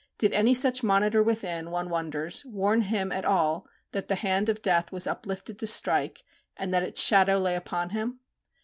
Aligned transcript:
Did 0.17 0.33
any 0.33 0.55
such 0.55 0.81
monitor 0.81 1.21
within, 1.21 1.69
one 1.69 1.87
wonders, 1.87 2.43
warn 2.43 2.81
him 2.81 3.11
at 3.11 3.23
all 3.23 3.67
that 3.91 4.07
the 4.07 4.15
hand 4.15 4.49
of 4.49 4.63
death 4.63 4.91
was 4.91 5.05
uplifted 5.05 5.59
to 5.59 5.67
strike, 5.67 6.23
and 6.57 6.73
that 6.73 6.81
its 6.81 7.03
shadow 7.03 7.37
lay 7.37 7.55
upon 7.55 7.91
him? 7.91 8.19